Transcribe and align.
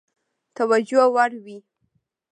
توجیه 0.55 1.05
وړ 1.13 1.31
وي. 1.45 1.57